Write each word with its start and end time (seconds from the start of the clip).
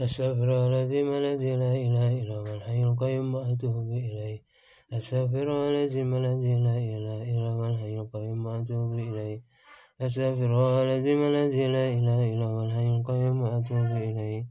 أستغفر 0.00 0.66
العظيم 0.66 1.08
الذي 1.12 1.56
لا 1.56 1.72
إله 1.72 2.20
إلا 2.20 2.34
هو 2.36 2.46
الحي 2.54 2.82
القيوم 2.82 3.34
وأتوب 3.34 3.88
إليه. 3.92 4.42
أستغفر 4.92 5.48
العظيم 5.68 6.14
الذي 6.14 6.54
لا 6.54 6.76
إله 6.76 7.22
إلا 7.32 7.48
هو 7.56 7.66
الحي 7.66 7.96
القيوم 7.96 8.46
وأتوب 8.46 8.92
إليه. 8.92 9.40
أستغفر 10.00 10.52
العظيم 10.82 11.20
الذي 11.22 11.66
لا 11.66 11.84
إله 11.96 12.20
إلا 12.32 12.44
هو 12.44 12.64
الحي 12.64 12.88
القيوم 12.96 13.42
وأتوب 13.42 13.88
إليه. 14.08 14.46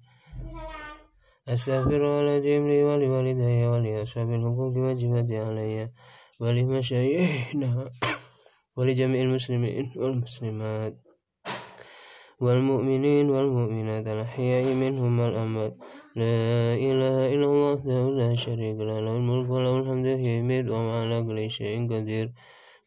أستغفر 1.48 2.22
العظيم 2.22 2.68
لي 2.68 2.84
ولوالدي 2.84 3.68
ولأصحاب 3.68 4.30
الحقوق 4.34 4.78
والجبات 4.78 5.32
علي 5.32 5.92
ولمشايخنا 6.40 7.90
ولجميع 8.78 9.22
المسلمين 9.22 9.94
والمسلمات. 9.96 11.05
والمؤمنين 12.40 13.30
والمؤمنات 13.30 14.08
الأحياء 14.08 14.66
منهم 14.74 15.20
والأموات 15.20 15.74
لا 16.16 16.76
إله 16.88 17.18
إلا 17.34 17.46
الله 17.52 17.72
وحده 17.74 18.00
لا 18.22 18.36
شريك 18.36 18.78
له 18.88 19.00
له 19.00 19.14
الملك 19.18 19.50
وله 19.50 19.74
الحمد 19.80 20.06
يميت 20.06 20.68
وهو 20.70 20.90
على 21.02 21.24
كل 21.28 21.50
شيء 21.50 21.76
قدير. 21.92 22.28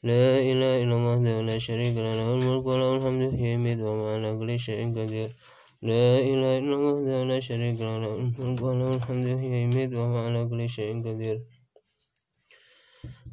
لا 0.03 0.39
إله 0.51 0.73
إلا 0.83 0.95
الله 0.97 1.13
وحده 1.15 1.37
لا 1.51 1.59
شريك 1.59 1.95
له 1.97 2.13
له 2.19 2.29
الملك 2.39 2.65
وله 2.67 2.97
الحمد 2.97 3.23
يميت 3.41 3.79
وهو 3.81 4.05
على 4.15 4.31
كل 4.39 4.51
شيء 4.59 4.81
قدير. 4.99 5.29
لا 5.83 6.19
إله 6.31 6.53
إلا 6.59 6.75
الله 6.77 6.93
وحده 6.95 7.25
لا 7.25 7.41
شريك 7.41 7.77
له 7.81 7.95
له 8.05 8.13
الملك 8.15 8.63
وله 8.63 8.89
الحمد 8.97 9.27
يميت 9.27 9.91
وهو 9.99 10.17
على 10.27 10.41
كل 10.51 10.69
شيء 10.69 10.93
قدير. 11.07 11.37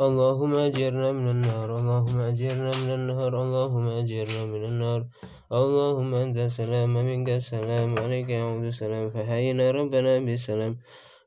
اللهم 0.01 0.55
أجرنا 0.55 1.11
من 1.11 1.27
النار 1.29 1.77
اللهم 1.79 2.19
أجرنا 2.19 2.71
من 2.83 2.91
النار 2.99 3.31
اللهم 3.43 3.87
أجرنا 3.87 4.41
من 4.45 4.63
النار. 4.63 5.07
اللهم 5.51 6.11
أنت 6.15 6.37
السلام 6.37 6.93
منك 6.93 7.29
السلام 7.29 7.99
عليك 7.99 8.29
يعود 8.29 8.63
السلام. 8.63 9.09
فحينا 9.15 9.71
ربنا 9.71 10.19
بالسلام. 10.19 10.73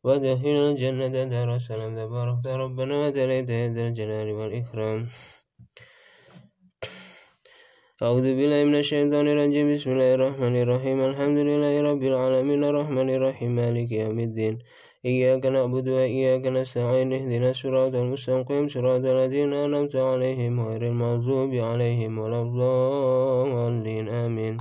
ودخلنا 0.04 0.70
الجنة 0.70 1.08
دار 1.32 1.54
السلام. 1.54 1.96
تبارك 1.96 2.46
ربنا 2.46 2.94
وتليت 3.06 3.50
يد 3.50 3.76
الجلال 3.76 4.28
والإكرام. 4.36 5.08
أعوذ 8.02 8.26
بالله 8.38 8.60
من 8.70 8.76
الشيطان 8.78 9.26
الرجيم. 9.28 9.66
بسم 9.74 9.90
الله 9.90 10.10
الرحمن 10.14 10.54
الرحيم. 10.62 10.98
الحمد 11.10 11.38
لله 11.50 11.74
رب 11.90 12.02
العالمين. 12.02 12.60
الرحمن 12.70 13.08
الرحيم. 13.10 13.50
مالك 13.58 13.90
يوم 13.92 14.18
الدين. 14.18 14.54
إياك 15.10 15.42
نعبد 15.46 15.86
وإياك 15.88 16.44
نستعين. 16.46 17.12
اهدنا 17.18 17.50
الصراط 17.50 17.94
المستقيم. 17.94 18.64
صراط 18.74 19.04
الذين 19.14 19.50
أنعمت 19.52 19.96
عليهم 19.96 20.54
غير 20.68 20.82
المغضوب 20.92 21.50
عليهم 21.70 22.12
ولا 22.22 22.38
الضالين. 22.46 24.06
آمين. 24.08 24.54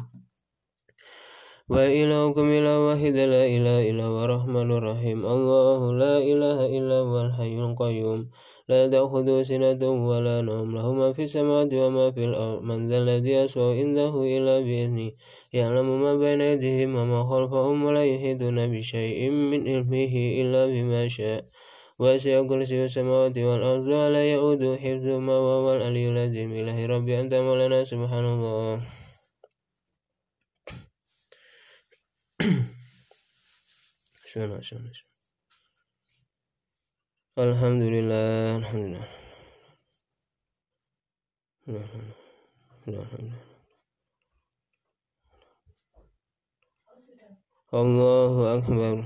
وإلهكم 1.69 2.45
إله 2.57 2.75
واحد. 2.87 3.15
لا 3.33 3.43
إله 3.45 3.77
إلا 3.89 4.03
هو 4.11 4.19
الرحمن 4.25 4.69
الرحيم. 4.77 5.17
الله 5.35 5.79
لا 6.03 6.15
إله 6.31 6.59
إلا 6.77 6.97
هو 7.05 7.15
الحي 7.25 7.55
القيوم. 7.67 8.21
لا 8.69 8.87
تأخذه 8.87 9.41
سنة 9.41 9.81
ولا 10.09 10.41
نوم. 10.41 10.75
له 10.75 10.93
ما 10.93 11.13
في 11.13 11.23
السماوات 11.23 11.73
وما 11.73 12.11
في 12.11 12.23
الأرض. 12.25 12.61
من 12.61 12.87
ذا 12.89 12.97
الذي 12.97 13.31
يسوى 13.31 13.79
عنده 13.79 14.13
إلا 14.37 14.59
بإذنه. 14.59 15.11
يعلم 15.53 16.01
ما 16.01 16.15
بين 16.15 16.41
يديهم 16.41 16.95
وما 16.95 17.23
خلفهم 17.23 17.83
ولا 17.85 18.03
يحيطون 18.05 18.57
بشيء 18.71 19.29
من 19.29 19.67
علمه 19.67 20.13
إلا 20.41 20.65
بما 20.65 21.07
شاء. 21.07 21.45
وسع 21.99 22.43
كرسي 22.49 22.83
السماوات 22.83 23.37
والأرض 23.37 23.87
ولا 23.87 24.31
يؤود 24.33 24.63
حفظهما 24.83 25.37
وهو 25.37 25.75
العلي 25.75 26.09
العظيم. 26.09 26.51
إله 26.51 26.85
ربي 26.85 27.19
أنت 27.21 27.33
مولانا 27.33 27.83
سبحان 27.83 28.25
الله 28.25 28.81
شنو 34.31 34.61
شنو 34.61 34.93
شنو 34.93 35.16
الحمد 37.37 37.81
لله 37.81 38.57
الحمد 38.57 38.85
لله 38.85 39.07
الله 47.73 48.57
أكبر. 48.57 49.05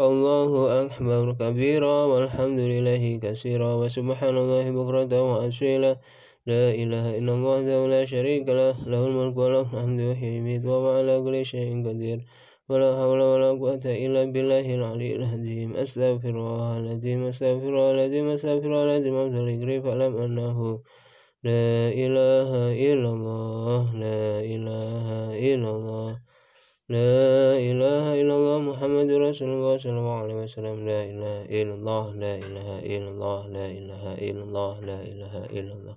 الله 0.00 0.86
أكبر. 0.86 1.32
كبيرا 1.32 2.04
والحمد 2.04 2.58
لله 2.58 3.18
كثيرا 3.18 3.74
وسبحان 3.74 4.36
الله 4.36 4.70
بكرة 4.70 5.12
وأصيلا. 5.22 5.96
لا 6.48 6.72
إله 6.82 7.06
إلا 7.18 7.32
الله 7.36 7.60
وحده 7.60 7.78
لا 7.94 8.02
شريك 8.08 8.48
له 8.48 8.72
له 8.92 9.02
الملك 9.06 9.36
وله 9.36 9.60
الحمد 9.68 10.00
يحيي 10.00 10.40
ويميت 10.40 10.64
وهو 10.64 10.86
على 10.96 11.14
كل 11.20 11.44
شيء 11.44 11.68
قدير. 11.86 12.18
ولا 12.68 12.90
حول 12.96 13.20
ولا 13.20 13.50
قوة 13.60 13.84
إلا 13.84 14.32
بالله 14.32 14.66
العلي 14.78 15.10
العظيم. 15.20 15.76
أستغفر 15.76 16.34
الله 16.40 16.70
العظيم 16.80 17.20
أستغفر 17.32 17.68
الله 17.68 17.90
العظيم 17.96 18.26
أستغفر 18.36 18.68
الله 18.72 18.84
العظيم 18.88 19.14
أستغفر 19.16 19.80
فاعلم 19.84 20.12
أنه 20.26 20.58
لا 21.48 21.68
إله 22.04 22.50
إلا 22.92 23.08
الله 23.16 23.82
لا 24.04 24.22
إله 24.54 25.06
إلا 25.52 25.70
الله 25.76 26.10
لا 26.88 27.16
إله 27.70 28.04
إلا 28.20 28.34
الله 28.40 28.58
محمد 28.72 29.08
رسول 29.28 29.50
الله 29.52 29.74
صلى 29.84 29.98
الله 30.00 30.18
عليه 30.24 30.38
وسلم. 30.44 30.76
لا 30.88 31.00
إله 31.12 31.36
إلا 31.60 31.74
الله 31.76 32.04
لا 32.24 32.34
إله 32.40 32.68
إلا 32.94 33.08
الله 33.12 33.40
لا 33.56 33.66
إله 33.78 34.02
إلا 34.28 34.42
الله 34.48 34.74
لا 34.90 34.98
إله 35.12 35.34
إلا 35.58 35.72
الله. 35.78 35.96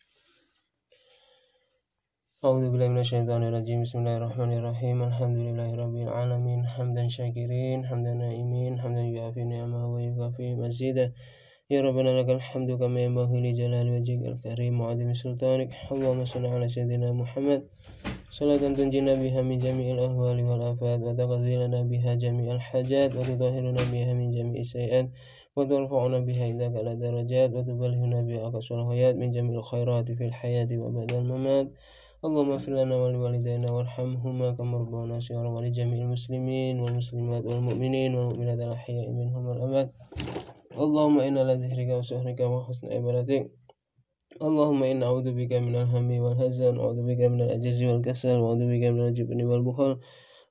أعوذ 2.41 2.73
بالله 2.73 2.87
من 2.87 2.97
الشيطان 3.05 3.41
الرجيم. 3.43 3.85
بسم 3.85 3.97
الله 4.01 4.17
الرحمن 4.17 4.51
الرحيم. 4.59 4.97
الحمد 5.09 5.37
لله 5.45 5.69
رب 5.77 5.95
العالمين. 5.95 6.59
حمدا 6.73 7.03
شاكرين. 7.17 7.85
حمدا 7.85 8.13
نائمين. 8.17 8.81
حمدا 8.81 9.01
يعافي 9.01 9.43
نعمه 9.45 9.93
ويكافي 9.93 10.57
مزيدا 10.57 11.13
يا 11.69 11.79
ربنا 11.85 12.09
لك 12.17 12.29
الحمد 12.29 12.69
كما 12.81 12.99
ينبغي 13.05 13.37
لجلال 13.45 13.87
وجهك 13.93 14.23
الكريم 14.25 14.73
وعظيم 14.81 15.13
سلطانك. 15.13 15.69
اللهم 15.93 16.25
صل 16.25 16.45
على 16.45 16.65
سيدنا 16.65 17.13
محمد. 17.13 17.61
صلاة 18.33 18.57
تنجينا 18.57 19.13
بها 19.21 19.41
من 19.45 19.57
جميع 19.61 19.87
الأهوال 19.95 20.37
والآفات 20.41 20.99
وتقضي 21.05 21.55
لنا 21.61 21.81
بها 21.91 22.11
جميع 22.23 22.47
الحاجات 22.57 23.09
وتطهرنا 23.15 23.81
بها 23.93 24.11
من 24.17 24.27
جميع 24.31 24.57
السيئات 24.65 25.07
وترفعنا 25.55 26.19
بها 26.19 26.43
عندك 26.49 26.73
على 26.79 26.91
درجات 27.05 27.49
وتبلغنا 27.53 28.19
بها 28.21 28.41
أقصى 28.47 28.73
الغايات 28.73 29.15
من 29.21 29.29
جميع 29.29 29.53
الخيرات 29.61 30.07
في 30.17 30.23
الحياة 30.25 30.69
وبعد 30.83 31.11
الممات. 31.13 31.69
اللهم 32.25 32.51
اغفر 32.51 32.71
لنا 32.71 32.95
ولوالدينا 32.95 33.71
وارحمهما 33.71 34.51
كما 34.51 34.77
ربونا 34.77 35.19
صغارا 35.19 35.49
ولجميع 35.49 36.05
المسلمين 36.05 36.79
والمسلمات 36.79 37.43
والمؤمنين 37.45 38.15
والمؤمنات 38.15 38.59
الأحياء 38.59 39.09
منهم 39.09 39.45
والأموات. 39.45 39.89
اللهم 40.77 41.19
إنا 41.19 41.39
على 41.39 41.53
ذكرك 41.63 41.89
وسحرك 41.97 42.39
وحسن 42.39 42.93
عبادتك. 42.93 43.43
اللهم 44.47 44.83
إنا 44.83 45.05
أعوذ 45.05 45.27
بك 45.33 45.53
من 45.65 45.73
الهم 45.75 46.09
والهزن 46.23 46.77
وأعوذ 46.77 46.99
بك 47.09 47.21
من 47.33 47.41
العجز 47.41 47.83
والكسل 47.83 48.37
وأعوذ 48.37 48.61
بك 48.71 48.83
من 48.93 49.01
الجبن 49.07 49.39
والبخل 49.49 49.91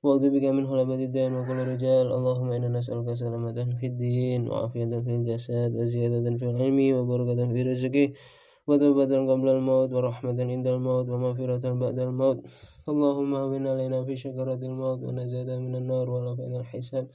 وأعوذ 0.03 0.25
بك 0.35 0.45
من 0.57 0.67
هلبة 0.67 1.01
الدين 1.07 1.31
وكل 1.39 1.59
رجال. 1.73 2.07
اللهم 2.17 2.49
إنا 2.53 2.69
نسألك 2.79 3.13
سلامة 3.13 3.59
في 3.79 3.87
الدين 3.87 4.41
وعافية 4.51 4.91
في 5.07 5.11
الجسد 5.19 5.71
وزيادة 5.79 6.27
في 6.39 6.45
العلم 6.51 6.79
وبركة 6.99 7.39
في 7.53 7.63
رزقه. 7.63 8.09
وتوبة 8.67 9.13
قبل 9.31 9.49
الموت 9.49 9.93
ورحمة 9.93 10.39
عند 10.51 10.67
الموت 10.67 11.09
ومغفرة 11.09 11.73
بعد 11.73 11.99
الموت. 11.99 12.39
اللهم 12.89 13.35
هون 13.35 13.67
علينا 13.67 14.05
في 14.05 14.17
شكرة 14.17 14.61
الموت 14.71 15.01
ونزاد 15.03 15.51
من 15.51 15.75
النار 15.77 16.11
ولفين 16.11 16.57
الحساب 16.57 17.07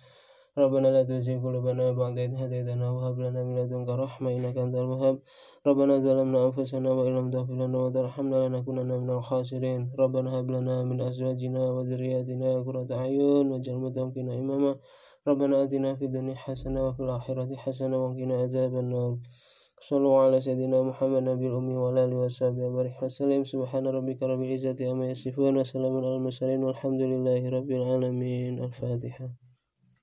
ربنا 0.58 0.88
لا 0.88 1.04
تزغ 1.04 1.44
قلوبنا 1.44 1.92
بعد 1.92 2.18
إذ 2.18 2.32
هديتنا 2.42 2.90
وهب 2.92 3.20
لنا 3.20 3.44
من 3.44 3.56
لدنك 3.60 3.90
رحمة 3.90 4.30
إنك 4.32 4.58
أنت 4.58 4.76
الوهاب. 4.76 5.20
ربنا 5.68 5.98
ظلمنا 5.98 6.46
أنفسنا 6.46 6.90
وإن 6.92 7.16
لم 7.18 7.28
تغفر 7.32 7.54
لنا 7.54 7.78
وترحمنا 7.78 8.48
لنكونن 8.48 8.92
من 9.04 9.10
الخاسرين. 9.10 9.92
ربنا 10.00 10.40
هب 10.40 10.52
لنا 10.52 10.84
من 10.84 11.02
أزواجنا 11.02 11.72
وذرياتنا 11.72 12.60
قرة 12.66 12.88
أعين 12.92 13.52
واجعل 13.52 13.76
المتقين 13.76 14.30
إماما. 14.32 14.76
ربنا 15.28 15.64
آتنا 15.64 15.96
في 15.96 16.06
الدنيا 16.06 16.36
حسنة 16.36 16.88
وفي 16.88 17.00
الآخرة 17.04 17.56
حسنة 17.56 17.96
وقنا 18.06 18.36
عذاب 18.42 18.74
النار. 18.76 19.18
الله 19.98 20.22
على 20.22 20.40
سيدنا 20.40 20.82
محمد 20.82 21.24
نبي 21.24 21.48
الأمي 21.48 21.76
وعلى 21.76 22.06
آله 22.06 22.16
وصحبه 22.16 22.64
وبارك 22.68 23.04
وسلم 23.04 23.44
سبحان 23.44 23.88
ربك 23.88 24.24
رب 24.24 24.42
العزة 24.42 24.76
عما 24.90 25.10
يصفون 25.10 25.58
وسلام 25.58 25.98
على 25.98 26.16
المرسلين 26.16 26.64
والحمد 26.64 27.02
لله 27.02 27.50
رب 27.50 27.72
العالمين. 27.72 28.64
الفاتحة. 28.64 29.45